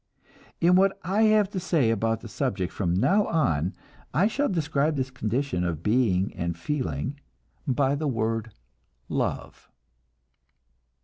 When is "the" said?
2.21-2.27, 7.93-8.07